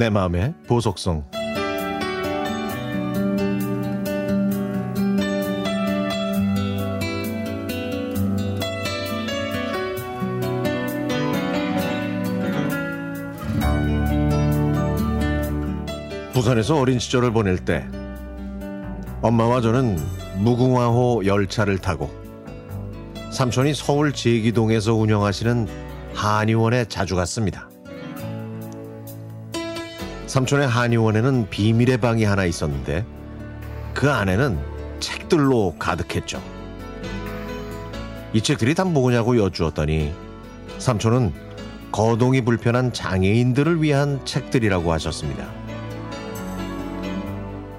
내 0.00 0.08
마음의 0.08 0.54
보석성 0.66 1.26
부산에서 16.32 16.78
어린 16.78 16.98
시절을 16.98 17.34
보낼 17.34 17.58
때 17.58 17.86
엄마와 19.20 19.60
저는 19.60 19.98
무궁화호 20.38 21.26
열차를 21.26 21.76
타고 21.76 22.08
삼촌이 23.30 23.74
서울 23.74 24.14
제기동에서 24.14 24.94
운영하시는 24.94 25.68
한의원에 26.14 26.86
자주 26.86 27.16
갔습니다. 27.16 27.68
삼촌의 30.30 30.68
한의원에는 30.68 31.50
비밀의 31.50 31.98
방이 31.98 32.22
하나 32.22 32.44
있었는데 32.44 33.04
그 33.92 34.12
안에는 34.12 34.60
책들로 35.00 35.74
가득했죠. 35.76 36.40
이 38.32 38.40
책들이 38.40 38.76
다 38.76 38.84
뭐냐고 38.84 39.36
여쭈었더니 39.36 40.14
삼촌은 40.78 41.32
거동이 41.90 42.42
불편한 42.42 42.92
장애인들을 42.92 43.82
위한 43.82 44.24
책들이라고 44.24 44.92
하셨습니다. 44.92 45.50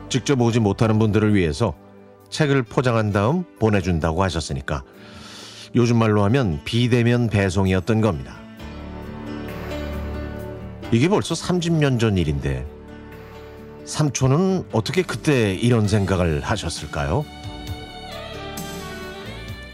직접 0.09 0.41
오지 0.41 0.59
못하는 0.59 0.99
분들을 0.99 1.33
위해서 1.33 1.73
책을 2.31 2.63
포장한 2.63 3.13
다음 3.13 3.45
보내준다고 3.59 4.23
하셨으니까 4.23 4.83
요즘 5.73 5.99
말로 5.99 6.21
하면 6.25 6.59
비대면 6.65 7.29
배송이었던 7.29 8.01
겁니다. 8.01 8.40
이게 10.91 11.07
벌써 11.07 11.33
30년 11.33 11.99
전 11.99 12.17
일인데 12.17 12.65
삼촌은 13.85 14.65
어떻게 14.71 15.01
그때 15.01 15.53
이런 15.53 15.87
생각을 15.87 16.41
하셨을까요? 16.41 17.25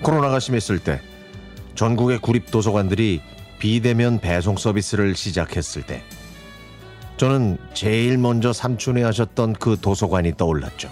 코로나가 0.02 0.40
심했을 0.40 0.80
때 0.80 1.02
전국의 1.76 2.20
구립 2.20 2.52
도서관들이 2.52 3.22
비대면 3.60 4.20
배송 4.20 4.58
서비스를 4.58 5.16
시작했을 5.16 5.82
때 5.82 6.04
저는 7.18 7.58
제일 7.74 8.20
먼저 8.20 8.54
삼촌이 8.54 9.02
하셨던 9.02 9.54
그 9.54 9.78
도서관이 9.82 10.38
떠올랐죠. 10.38 10.92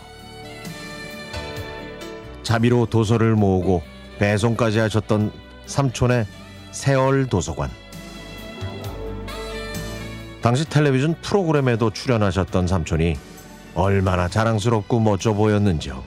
자비로 2.42 2.88
도서를 2.88 3.36
모으고 3.36 3.84
배송까지 4.18 4.80
하셨던 4.80 5.32
삼촌의 5.68 6.26
세월 6.72 7.28
도서관. 7.28 7.70
당시 10.46 10.64
텔레비전 10.64 11.16
프로그램에도 11.24 11.90
출연하셨던 11.90 12.68
삼촌이 12.68 13.16
얼마나 13.74 14.28
자랑스럽고 14.28 15.00
멋져 15.00 15.34
보였는지요. 15.34 16.04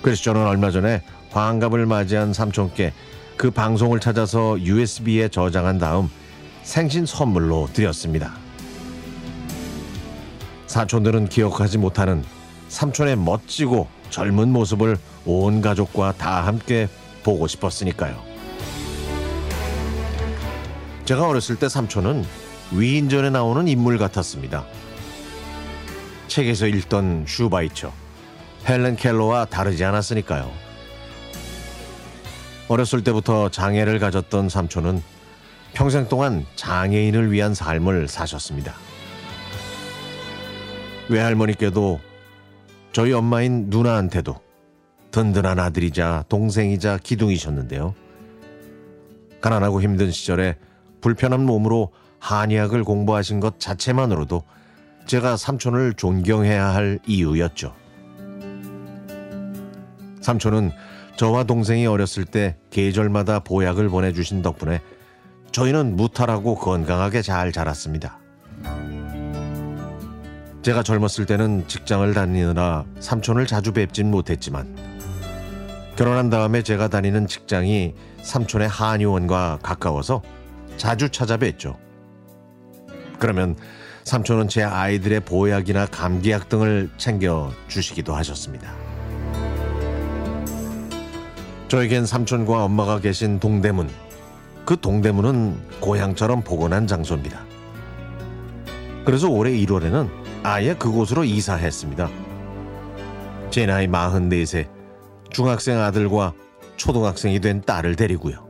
그래서 0.00 0.22
저는 0.22 0.46
얼마 0.46 0.70
전에 0.70 1.02
환갑을 1.28 1.84
맞이한 1.84 2.32
삼촌께 2.32 2.94
그 3.36 3.50
방송을 3.50 4.00
찾아서 4.00 4.58
USB에 4.58 5.28
저장한 5.28 5.76
다음 5.76 6.08
생신 6.62 7.04
선물로 7.04 7.68
드렸습니다. 7.74 8.32
사촌들은 10.68 11.28
기억하지 11.28 11.76
못하는 11.76 12.24
삼촌의 12.68 13.16
멋지고 13.16 13.88
젊은 14.08 14.50
모습을 14.54 14.96
온 15.26 15.60
가족과 15.60 16.14
다 16.16 16.46
함께 16.46 16.88
보고 17.22 17.46
싶었으니까요. 17.46 18.29
제가 21.10 21.26
어렸을 21.26 21.56
때 21.56 21.68
삼촌은 21.68 22.24
위인전에 22.70 23.30
나오는 23.30 23.66
인물 23.66 23.98
같았습니다. 23.98 24.64
책에서 26.28 26.68
읽던 26.68 27.24
슈바이처, 27.26 27.92
헬렌 28.68 28.94
켈러와 28.94 29.46
다르지 29.46 29.84
않았으니까요. 29.84 30.48
어렸을 32.68 33.02
때부터 33.02 33.48
장애를 33.48 33.98
가졌던 33.98 34.48
삼촌은 34.48 35.02
평생 35.72 36.08
동안 36.08 36.46
장애인을 36.54 37.32
위한 37.32 37.54
삶을 37.54 38.06
사셨습니다. 38.06 38.74
외할머니께도 41.08 41.98
저희 42.92 43.12
엄마인 43.12 43.66
누나한테도 43.68 44.40
든든한 45.10 45.58
아들이자 45.58 46.26
동생이자 46.28 46.98
기둥이셨는데요. 47.02 47.96
가난하고 49.40 49.82
힘든 49.82 50.12
시절에 50.12 50.54
불편한 51.00 51.44
몸으로 51.44 51.92
한의학을 52.18 52.84
공부하신 52.84 53.40
것 53.40 53.58
자체만으로도 53.58 54.42
제가 55.06 55.36
삼촌을 55.36 55.94
존경해야 55.94 56.74
할 56.74 56.98
이유였죠. 57.06 57.74
삼촌은 60.20 60.70
저와 61.16 61.44
동생이 61.44 61.86
어렸을 61.86 62.24
때 62.24 62.56
계절마다 62.70 63.40
보약을 63.40 63.88
보내주신 63.88 64.42
덕분에 64.42 64.80
저희는 65.52 65.96
무탈하고 65.96 66.54
건강하게 66.54 67.22
잘 67.22 67.52
자랐습니다. 67.52 68.18
제가 70.62 70.82
젊었을 70.82 71.24
때는 71.26 71.66
직장을 71.66 72.12
다니느라 72.12 72.84
삼촌을 73.00 73.46
자주 73.46 73.72
뵙진 73.72 74.10
못했지만 74.10 74.76
결혼한 75.96 76.30
다음에 76.30 76.62
제가 76.62 76.88
다니는 76.88 77.26
직장이 77.26 77.94
삼촌의 78.22 78.68
한의원과 78.68 79.60
가까워서 79.62 80.22
자주 80.80 81.10
찾아뵀죠. 81.10 81.76
그러면 83.18 83.54
삼촌은 84.04 84.48
제 84.48 84.62
아이들의 84.62 85.20
보약이나 85.20 85.84
감기약 85.84 86.48
등을 86.48 86.88
챙겨 86.96 87.52
주시기도 87.68 88.14
하셨습니다. 88.14 88.72
저에겐 91.68 92.06
삼촌과 92.06 92.64
엄마가 92.64 92.98
계신 92.98 93.38
동대문, 93.38 93.90
그 94.64 94.80
동대문은 94.80 95.80
고향처럼 95.80 96.44
포근한 96.44 96.86
장소입니다. 96.86 97.44
그래서 99.04 99.28
올해 99.28 99.52
1월에는 99.52 100.08
아예 100.42 100.72
그곳으로 100.72 101.24
이사했습니다. 101.24 102.08
제 103.50 103.66
나이 103.66 103.86
44세, 103.86 104.66
중학생 105.28 105.78
아들과 105.78 106.32
초등학생이 106.78 107.40
된 107.40 107.60
딸을 107.60 107.96
데리고요. 107.96 108.49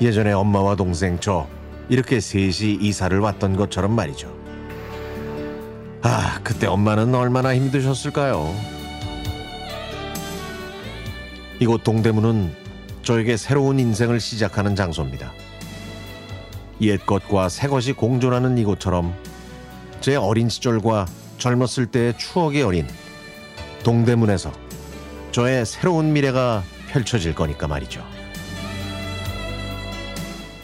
예전에 0.00 0.32
엄마와 0.32 0.76
동생 0.76 1.18
저 1.20 1.46
이렇게 1.88 2.20
셋이 2.20 2.78
이사를 2.80 3.18
왔던 3.18 3.56
것처럼 3.56 3.92
말이죠. 3.92 4.34
아, 6.02 6.38
그때 6.44 6.66
엄마는 6.66 7.14
얼마나 7.14 7.54
힘드셨을까요? 7.54 8.54
이곳 11.58 11.82
동대문은 11.82 12.54
저에게 13.02 13.36
새로운 13.36 13.78
인생을 13.80 14.20
시작하는 14.20 14.76
장소입니다. 14.76 15.32
옛 16.82 17.04
것과 17.06 17.48
새 17.48 17.68
것이 17.68 17.92
공존하는 17.92 18.58
이곳처럼 18.58 19.14
제 20.00 20.16
어린 20.16 20.48
시절과 20.50 21.06
젊었을 21.38 21.86
때의 21.86 22.18
추억이 22.18 22.62
어린 22.62 22.86
동대문에서 23.82 24.52
저의 25.32 25.64
새로운 25.64 26.12
미래가 26.12 26.62
펼쳐질 26.88 27.34
거니까 27.34 27.66
말이죠. 27.66 28.15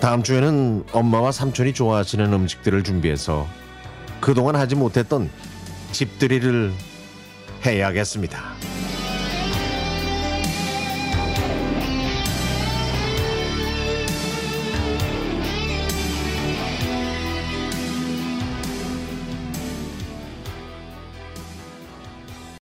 다음 0.02 0.24
주에는 0.24 0.84
엄마와 0.90 1.30
삼촌이 1.30 1.74
좋아하시는 1.74 2.32
음식들을 2.32 2.82
준비해서 2.82 3.46
그동안 4.20 4.56
하지 4.56 4.74
못했던 4.74 5.30
집들이를 5.92 6.72
해야겠습니다. 7.64 8.71